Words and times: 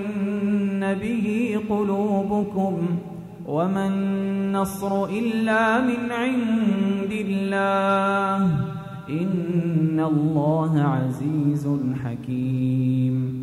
به 1.01 1.59
قلوبكم. 1.69 2.87
وما 3.47 3.87
النصر 3.87 5.05
إلا 5.05 5.81
من 5.81 6.11
عند 6.11 7.11
الله. 7.11 8.51
إن 9.09 9.99
الله 9.99 10.81
عزيز 10.81 11.69
حكيم. 12.03 13.42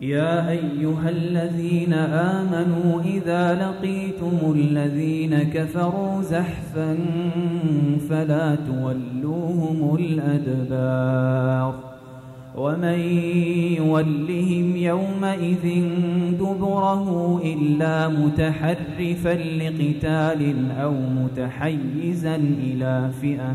يا 0.00 0.50
أيها 0.50 1.08
الذين 1.08 1.92
آمنوا 1.92 3.02
إذا 3.04 3.54
لقيتم 3.54 4.52
الذين 4.54 5.42
كفروا 5.42 6.22
زحفا 6.22 6.98
فلا 8.08 8.54
تولوهم 8.54 9.96
الأدبار 9.96 11.74
ومن 12.56 12.98
يولهم 13.78 14.76
يومئذ 14.76 15.84
دبره 16.38 17.40
إلا 17.44 18.08
متحرفا 18.08 19.34
لقتال 19.34 20.70
أو 20.80 20.92
متحيزا 20.92 22.36
إلى 22.36 23.10
فئة 23.22 23.54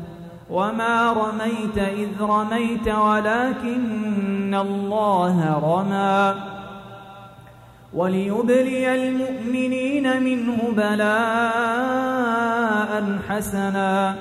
وما 0.51 1.13
رميت 1.13 1.77
إذ 1.77 2.21
رميت 2.21 2.87
ولكن 2.87 4.55
الله 4.55 5.59
رمى 5.63 6.35
وليبلي 7.93 8.95
المؤمنين 8.95 10.23
منه 10.23 10.57
بلاء 10.77 11.71
حسنا 13.29 14.15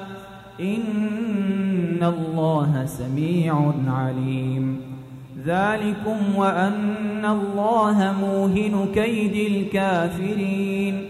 إن 0.61 2.03
الله 2.03 2.87
سميع 2.87 3.73
عليم 3.89 4.81
ذلكم 5.47 6.37
وأن 6.37 7.25
الله 7.25 8.15
موهن 8.21 8.89
كيد 8.95 9.53
الكافرين 9.53 11.10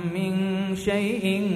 شيء 0.75 1.51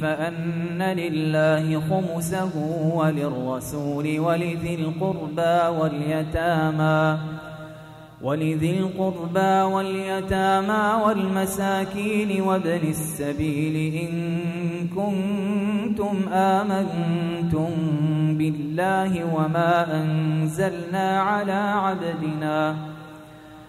فأن 0.00 0.82
لله 0.82 1.80
خمسه 1.80 2.56
وللرسول 2.94 4.18
ولذي 4.18 4.74
القربى 4.74 5.78
واليتامى 5.78 7.18
ولذي 8.22 8.78
القربى 8.78 9.74
واليتامى 9.74 11.02
والمساكين 11.04 12.40
وابن 12.40 12.88
السبيل 12.88 13.94
إن 13.94 14.12
كنتم 14.88 16.32
آمنتم 16.32 17.70
بالله 18.38 19.34
وما 19.34 20.02
أنزلنا 20.02 21.20
على 21.20 21.52
عبدنا 21.52 22.76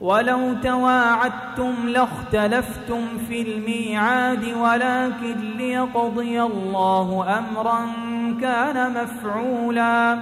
ولو 0.00 0.54
تواعدتم 0.62 1.74
لاختلفتم 1.88 3.00
في 3.28 3.42
الميعاد 3.42 4.44
ولكن 4.44 5.56
ليقضي 5.56 6.42
الله 6.42 7.38
أمرا 7.38 7.86
كان 8.40 8.92
مفعولا. 9.02 10.18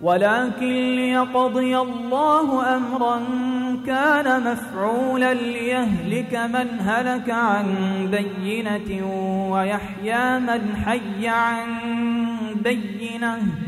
ولكن 0.00 0.96
ليقضي 0.96 1.78
الله 1.78 2.76
أمرا 2.76 3.20
كان 3.86 4.52
مفعولا 4.52 5.34
ليهلك 5.34 6.34
من 6.34 6.80
هلك 6.80 7.30
عن 7.30 7.66
بينة 8.10 9.06
ويحيى 9.50 10.38
من 10.38 10.76
حي 10.86 11.28
عن 11.28 11.66
بينة. 12.54 13.67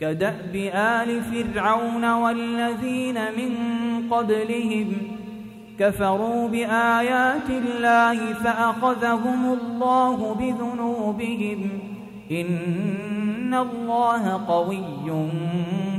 كدأب 0.00 0.56
آل 0.74 1.22
فرعون 1.22 2.12
والذين 2.12 3.14
من 3.14 3.52
قبلهم 4.10 4.92
كفروا 5.78 6.48
بآيات 6.48 7.50
الله 7.50 8.32
فأخذهم 8.32 9.58
الله 9.60 10.34
بذنوبهم 10.34 11.68
إن 12.30 13.54
الله 13.54 14.46
قوي 14.48 15.22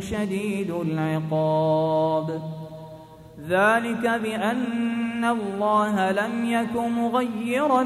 شديد 0.01 0.71
العقاب. 0.71 2.41
ذلك 3.49 4.19
بأن 4.23 5.25
الله 5.25 6.11
لم 6.11 6.45
يك 6.45 6.75
مغيرا 6.75 7.85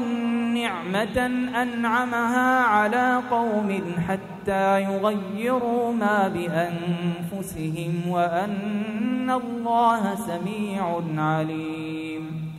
نعمة 0.54 1.26
أنعمها 1.62 2.60
على 2.60 3.20
قوم 3.30 3.82
حتى 4.08 4.80
يغيروا 4.80 5.92
ما 5.92 6.28
بأنفسهم 6.28 8.08
وأن 8.08 9.30
الله 9.30 10.14
سميع 10.14 11.00
عليم. 11.16 12.52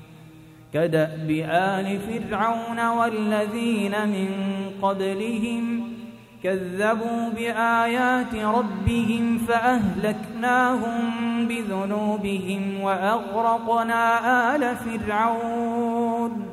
كدأب 0.73 1.29
آل 1.49 1.99
فرعون 1.99 2.87
والذين 2.87 4.07
من 4.07 4.29
قبلهم 4.81 5.93
كذبوا 6.43 7.29
بآيات 7.29 8.35
ربهم 8.35 9.37
فأهلكناهم 9.37 10.99
بذنوبهم 11.47 12.81
وأغرقنا 12.81 14.55
آل 14.55 14.75
فرعون. 14.75 16.52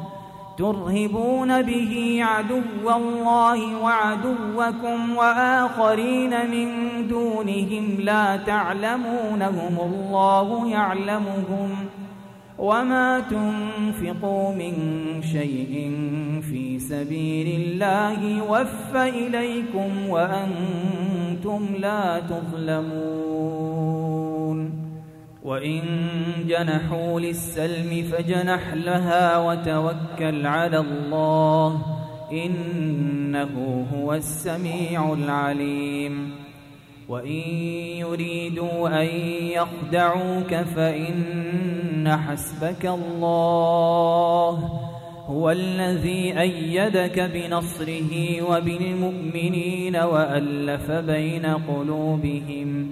ترهبون 0.61 1.61
به 1.61 2.19
عدو 2.21 2.89
الله 2.95 3.83
وعدوكم 3.83 5.15
وآخرين 5.17 6.29
من 6.51 6.67
دونهم 7.07 7.97
لا 7.99 8.37
تعلمونهم 8.37 9.79
الله 9.79 10.69
يعلمهم 10.69 11.69
وما 12.59 13.19
تنفقوا 13.19 14.55
من 14.55 14.73
شيء 15.21 15.91
في 16.51 16.79
سبيل 16.79 17.61
الله 17.61 18.23
يوفى 18.23 19.09
إليكم 19.09 20.09
وأنتم 20.09 21.75
لا 21.79 22.19
تظلمون 22.19 23.71
وإن 25.43 25.81
جنحوا 26.47 27.19
للسلم 27.19 28.03
فجنح 28.11 28.73
لها 28.73 29.37
وتوكل 29.37 30.47
على 30.47 30.77
الله 30.77 31.85
إنه 32.31 33.85
هو 33.93 34.13
السميع 34.13 35.13
العليم. 35.13 36.31
وإن 37.09 37.49
يريدوا 37.97 39.01
أن 39.01 39.07
يخدعوك 39.51 40.55
فإن 40.55 42.17
حسبك 42.27 42.85
الله 42.85 44.69
هو 45.27 45.51
الذي 45.51 46.39
أيدك 46.39 47.19
بنصره 47.19 48.41
وبالمؤمنين 48.41 49.95
وألف 49.95 50.91
بين 50.91 51.45
قلوبهم 51.45 52.91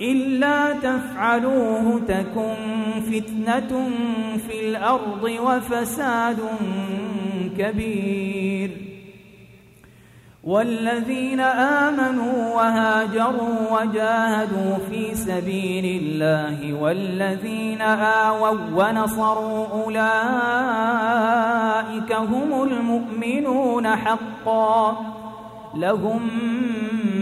إلا 0.00 0.72
تفعلوه 0.72 2.00
تكن 2.08 2.54
فتنة 3.00 3.90
في 4.48 4.68
الأرض 4.68 5.22
وفساد 5.22 6.38
كبير. 7.58 8.70
والذين 10.44 11.40
آمنوا 11.40 12.54
وهاجروا 12.54 13.80
وجاهدوا 13.80 14.76
في 14.90 15.14
سبيل 15.14 16.02
الله 16.02 16.74
والذين 16.82 17.80
آووا 17.80 18.58
ونصروا 18.74 19.66
أولئك 19.66 20.02
هم 22.12 22.62
المؤمنون 22.62 23.96
حقا. 23.96 24.96
لهم 25.74 26.20